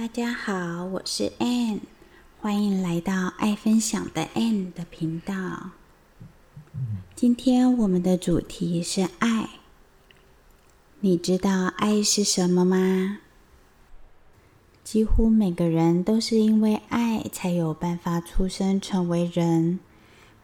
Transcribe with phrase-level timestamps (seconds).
[0.00, 1.80] 大家好，我是 Ann，
[2.40, 5.72] 欢迎来到爱分享的 Ann 的频道。
[7.14, 9.50] 今天我们的主题是爱。
[11.00, 13.18] 你知道爱是什么吗？
[14.82, 19.80] 几乎每个人都是因为爱才有办法出生成为人。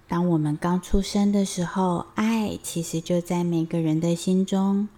[0.06, 4.90] 当我们刚出生的时候，爱其实就在每个人的心中。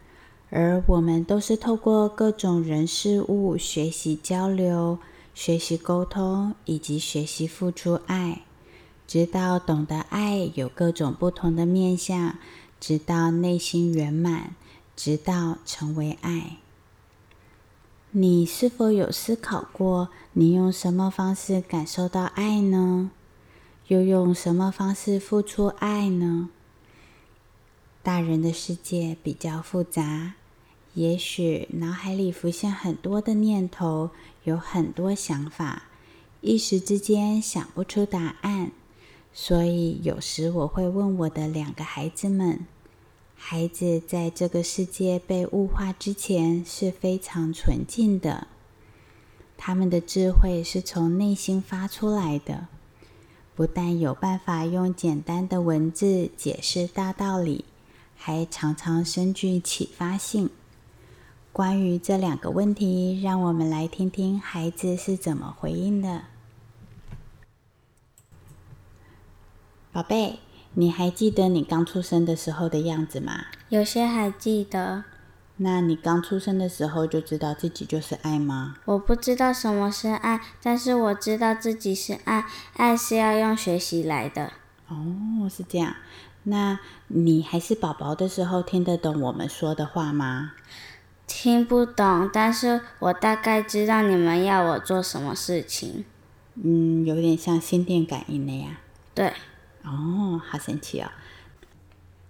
[0.51, 4.99] 而我们都是透过各种人事物学习交流、
[5.35, 8.43] 学习沟通，以及学习付出爱，
[9.07, 12.37] 直到懂得爱有各种不同的面相，
[12.81, 14.55] 直到内心圆满，
[14.97, 16.57] 直到成为爱。
[18.13, 23.11] 你是否有思考过，你用什么方式感受到爱呢？
[23.89, 26.49] 又用什么方式付出爱呢？
[28.03, 30.37] 大人的世界比较复杂。
[30.99, 34.11] 也许脑海里浮现很多的念头，
[34.43, 35.85] 有很多想法，
[36.41, 38.73] 一时之间想不出答案。
[39.33, 42.67] 所以有时我会问我的两个孩子们：
[43.37, 48.49] 孩子在这个世界被物化之前是非常纯净的，
[49.57, 52.67] 他们的智慧是从内心发出来的，
[53.55, 57.65] 不但有办法用简单的文字解释大道理，
[58.17, 60.51] 还常常深具启发性。
[61.53, 66.23] 关于这两个问题，让我们来听听孩子是怎么回应的。
[69.91, 70.39] 宝贝，
[70.75, 73.47] 你还记得你刚出生的时候的样子吗？
[73.69, 75.05] 有些还记得。
[75.57, 78.77] 那你刚出生的时候就知道自己就是爱吗？
[78.85, 82.47] 我不知道什么是爱，但是我知道自己是爱。
[82.75, 84.53] 爱是要用学习来的。
[84.87, 85.97] 哦，是这样。
[86.45, 90.53] 那你还是宝宝的时候，听得懂我们说的话吗？
[91.29, 96.05] 听不懂，但是我大概知道你们要我做什么事情。
[96.55, 98.81] 嗯，有点像心电感应的呀。
[99.15, 99.33] 对。
[99.85, 101.09] 哦，好神奇哦！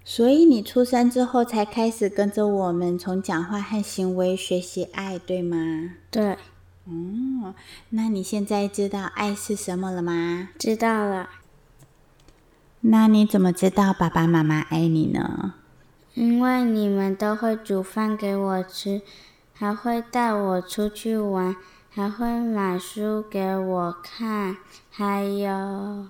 [0.05, 5.95] 所以你出生之后才开始跟着我们从讲话和行为学习爱，对吗？
[6.11, 6.37] 对。
[6.85, 7.55] 哦，
[7.91, 10.51] 那你现在知道爱是什么了吗？
[10.59, 11.31] 知道了。
[12.81, 15.55] 那你怎么知道爸爸妈妈爱你呢？
[16.19, 19.03] 因为你们都会煮饭给我吃，
[19.55, 21.55] 还会带我出去玩，
[21.89, 24.57] 还会买书给我看，
[24.91, 26.09] 还有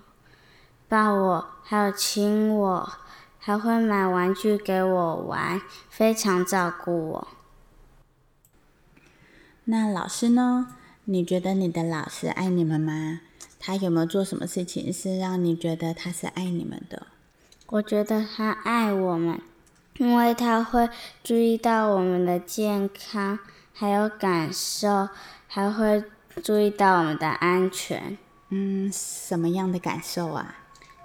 [0.89, 2.91] 抱我，还有亲我，
[3.39, 5.61] 还会买玩具给我玩，
[5.91, 7.29] 非常照顾我。
[9.65, 10.69] 那老师呢？
[11.05, 13.21] 你觉得你的老师爱你们吗？
[13.61, 17.09] 他有没有做什么事情是让你觉得他是爱你们的？
[17.67, 19.39] 我觉得他爱我们。
[19.99, 20.89] 因为他会
[21.23, 23.39] 注意到我们的健康，
[23.73, 25.09] 还有感受，
[25.47, 26.05] 还会
[26.43, 28.17] 注意到我们的安全。
[28.51, 30.55] 嗯，什么样的感受啊？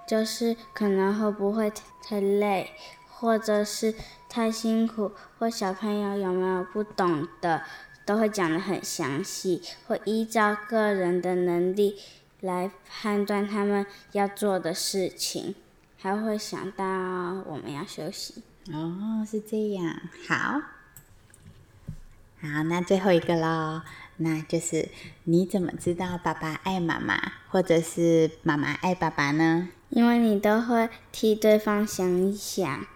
[0.06, 1.72] 就是可能会不会
[2.02, 2.70] 太累，
[3.10, 3.94] 或者是
[4.28, 7.62] 太辛苦，或小朋友有没有不懂的，
[8.06, 11.98] 都会讲得很详细，会依照个人的能力
[12.40, 15.54] 来判断他们要做的事情，
[15.98, 16.84] 还会想到
[17.46, 18.42] 我们要休息。
[18.72, 20.62] 哦，是这样，好，
[22.40, 23.82] 好，那最后一个喽，
[24.16, 24.88] 那就是
[25.24, 29.68] 你怎么知道爸爸爱妈妈，或者是妈妈爱爸爸呢？
[29.90, 32.86] 因为你都会替对方想一想，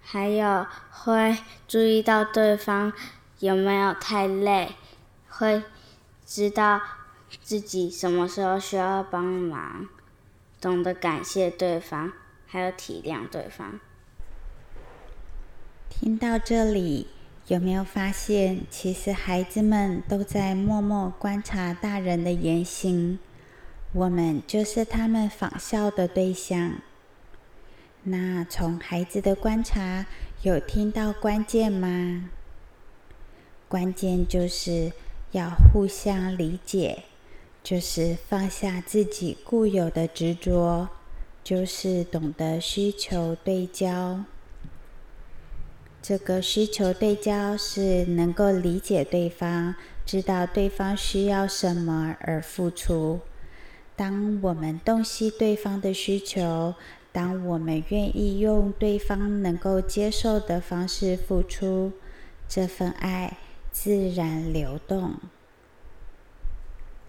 [0.00, 1.36] 还有会
[1.68, 2.90] 注意到对方
[3.40, 4.76] 有没有太累，
[5.28, 5.62] 会
[6.24, 6.80] 知道
[7.42, 9.86] 自己什么时候需要帮忙，
[10.58, 12.12] 懂得感谢对方，
[12.46, 13.78] 还有体谅对方。
[15.90, 17.08] 听到这里，
[17.48, 23.18] 有没有发现，其实孩子们都在默默观察大人的言行，
[23.92, 26.74] 我们就是他们仿效的对象。
[28.04, 30.06] 那从孩子的观察，
[30.42, 32.30] 有听到关键吗？
[33.68, 34.92] 关键就是
[35.32, 37.02] 要互相理解，
[37.62, 40.88] 就是放下自己固有的执着，
[41.42, 44.24] 就是懂得需求对焦。
[46.08, 49.74] 这个需求对焦是能够理解对方，
[50.06, 53.20] 知道对方需要什么而付出。
[53.94, 56.74] 当我们洞悉对方的需求，
[57.12, 61.92] 当我们愿意用对方能够接受的方式付出，
[62.48, 63.36] 这份爱
[63.70, 65.16] 自然流动。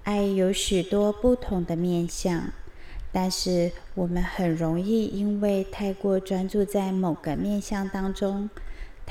[0.04, 2.52] 爱有许多不同的面相，
[3.14, 8.50] 但是我们很容易因为太过专注在某个面相当中。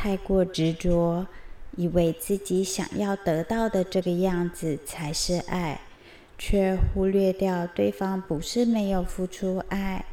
[0.01, 1.27] 太过执着，
[1.77, 5.81] 以为自己想要得到的这个样子才是爱，
[6.39, 10.05] 却忽略掉对方不是没有付出爱，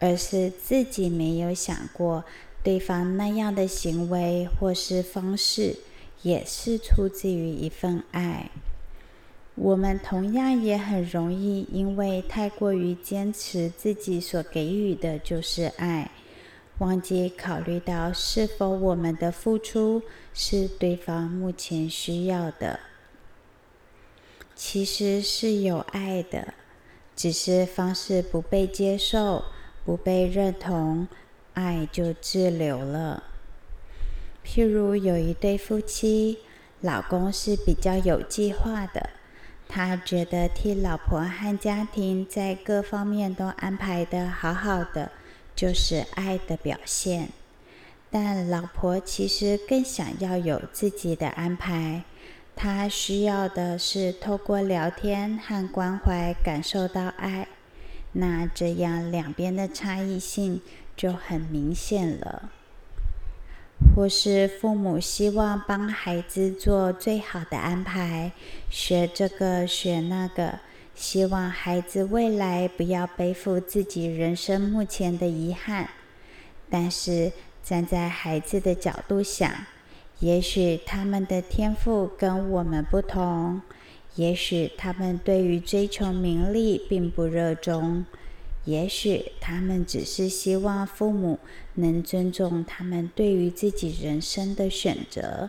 [0.00, 2.24] 而是自己没有想过
[2.64, 5.76] 对方那样的行为或是方式
[6.22, 8.50] 也是出自于一份爱。
[9.54, 16.10] 我们同样也很容易因为太过于坚持自己所给予的就是爱。
[16.78, 20.02] 忘记考虑到是否我们的付出
[20.32, 22.78] 是对方目前需要的，
[24.54, 26.54] 其实是有爱的，
[27.16, 29.46] 只是方式不被接受、
[29.84, 31.08] 不被认同，
[31.54, 33.24] 爱就滞留了。
[34.44, 36.38] 譬如有一对夫妻，
[36.80, 39.10] 老公是比较有计划的，
[39.68, 45.10] 他觉得替老婆和家庭在各方面都安排的好好的。
[45.58, 47.30] 就是爱的表现，
[48.12, 52.04] 但老婆其实更想要有自己的安排。
[52.54, 57.48] 她需要的是透过聊天和关怀感受到爱。
[58.12, 60.60] 那这样两边的差异性
[60.96, 62.52] 就很明显了。
[63.96, 68.30] 或是父母希望帮孩子做最好的安排，
[68.70, 70.60] 学这个学那个。
[70.98, 75.88] 希望孩子未来不要背负自己人生目前的遗憾，
[76.68, 77.30] 但是
[77.62, 79.48] 站在孩子的角度想，
[80.18, 83.62] 也许他们的天赋跟我们不同，
[84.16, 88.04] 也许他们对于追求名利并不热衷，
[88.64, 91.38] 也许他们只是希望父母
[91.74, 95.48] 能尊重他们对于自己人生的选择。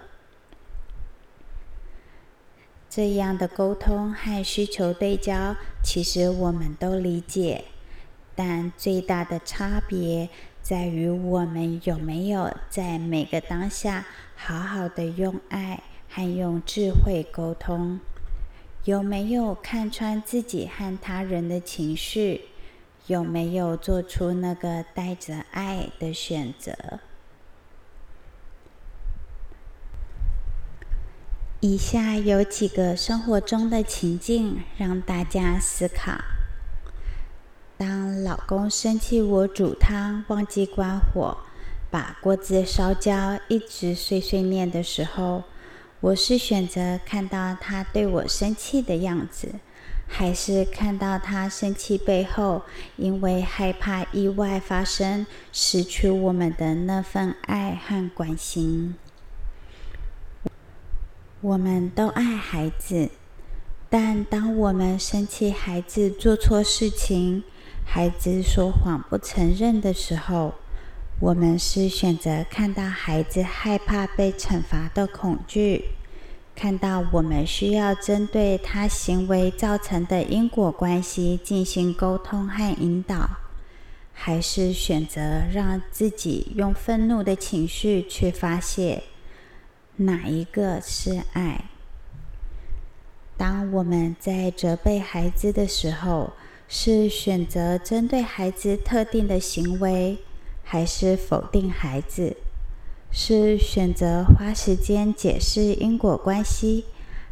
[2.90, 7.66] 这样的沟通和需求对焦，其实我们都理解，
[8.36, 10.28] 但最大的差别
[10.64, 14.06] 在于我们有没有在每个当下
[14.36, 18.00] 好好的用爱和用智慧沟通，
[18.86, 22.46] 有没有看穿自己和他人的情绪，
[23.06, 27.00] 有没有做出那个带着爱的选择。
[31.62, 36.14] 以下有几个生活中的情境让大家思考：
[37.78, 41.38] 当老公生气我煮汤忘记关火，
[41.92, 45.44] 把锅子烧焦，一直碎碎念的时候，
[46.00, 49.56] 我是选择看到他对我生气的样子，
[50.08, 52.62] 还是看到他生气背后
[52.96, 58.96] 因为害怕意外发生，失去我们的那份爱和关心？
[61.42, 63.10] 我们都爱孩子，
[63.90, 67.44] 但当我们生气孩子做错事情，
[67.86, 70.56] 孩子说谎不承认的时候，
[71.22, 75.92] 我们是选择看到孩子害怕被惩罚的恐惧，
[76.54, 83.30] 看到我们需要针对他行为造成的因果关系进行沟通和引导，
[84.12, 89.04] 还是选择让自己用愤怒的情绪去发泄？
[90.02, 91.66] 哪一个是爱？
[93.36, 96.32] 当我们在责备孩子的时候，
[96.70, 100.20] 是选择针对孩子特定的行为，
[100.64, 102.38] 还是否定孩子？
[103.12, 106.86] 是选择花时间解释因果关系，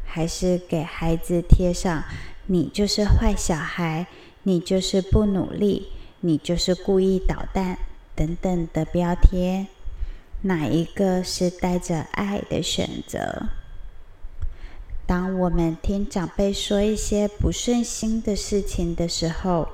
[0.04, 2.04] 还是给孩子贴上
[2.48, 4.08] “你就是坏小孩，
[4.44, 5.88] 你就是不努力，
[6.20, 7.78] 你就是故意捣蛋”
[8.14, 9.68] 等等的标签？
[10.44, 13.48] 哪一个是带着爱的选择？
[15.08, 19.70] 当我们听长辈说一些不顺心的事情的时候，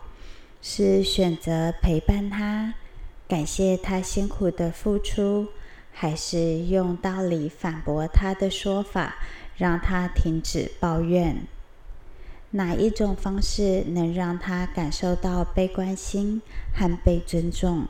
[0.62, 2.75] 是选择陪伴他，
[3.27, 5.50] 感谢他辛苦的付出，
[5.91, 9.15] 还是用道理反驳他的说法，
[9.58, 11.46] 让他停止抱怨？
[12.51, 16.41] 哪一种方式能让他感受到被关心
[16.74, 17.88] 和被尊重？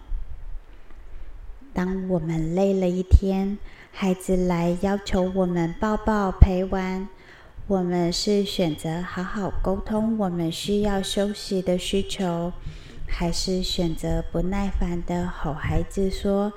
[1.73, 3.57] 当我们累了一天，
[3.91, 7.07] 孩子来要求我们抱抱陪玩，
[7.65, 12.53] 我们是选择好好沟通我们需要休息的需求，
[13.07, 16.53] 还是选择不耐烦的吼孩子说：“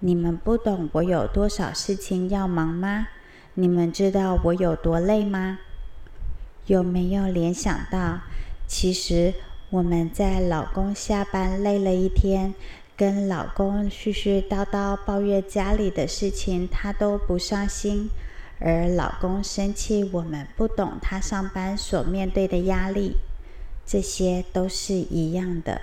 [0.00, 3.08] 你们不懂我有多少事情要忙吗？
[3.54, 5.58] 你们知道我有多累吗？”
[6.66, 8.20] 有没有联想到，
[8.66, 9.34] 其实
[9.70, 12.54] 我们在老公下班累了一天？
[13.00, 18.10] 跟老公絮絮叨叨抱怨家里的事情，他都不上心；
[18.58, 23.16] 而老公生气，我们不懂他上班所面对的压力，
[23.86, 25.80] 这些都是一样的。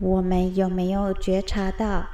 [0.00, 2.06] 我们有没有觉察到？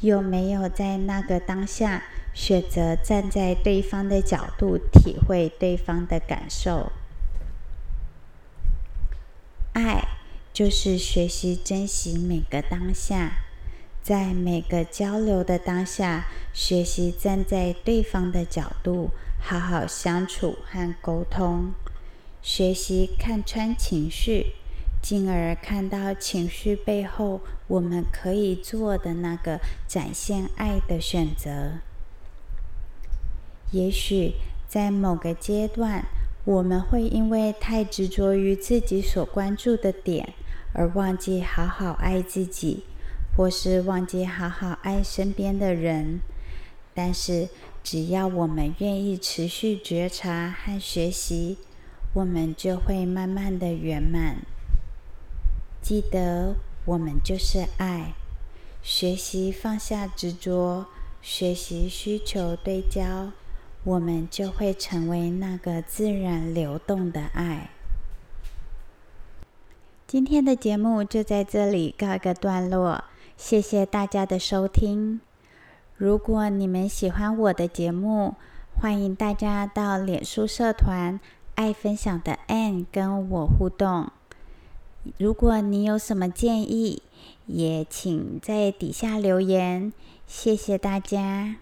[0.00, 2.02] 有没有在那个当下
[2.34, 6.90] 选择站在对方的角度，体会对方的感受。
[9.74, 10.04] 爱
[10.52, 13.38] 就是学习珍惜每个当下，
[14.02, 21.72] 在每个交流的当下，学习站在对方的角度，好好相处和沟通，
[22.42, 24.54] 学习看穿情绪。
[25.00, 31.78] 进而看到情绪背后，我们可以做的那个展现爱的选择。
[33.72, 34.34] 也许
[34.68, 36.04] 在某个阶段，
[36.44, 40.34] 我们会因为太执着于自己所关注的点，
[40.72, 42.84] 而忘记好好爱自己，
[43.36, 46.20] 或是忘记好好爱身边的人。
[46.94, 47.48] 但是，
[47.82, 51.58] 只要我们愿意持续觉察和学习，
[52.14, 54.36] 我们就会慢慢的圆满。
[55.80, 58.12] 记得，我们就是爱。
[58.82, 60.86] 学习放下执着，
[61.22, 63.30] 学习需求对焦，
[63.84, 67.70] 我们就会成为那个自然流动的爱。
[70.12, 73.02] 今天的节目就在这里告一个段落，
[73.38, 75.22] 谢谢大家的收听。
[75.96, 78.34] 如果你们喜欢我的节目，
[78.78, 81.18] 欢迎大家到脸书社团
[81.56, 84.10] “爱分享的 Ann” 跟我互动。
[85.16, 87.02] 如果你有什么建议，
[87.46, 89.94] 也请在底下留言。
[90.26, 91.56] 谢谢大家。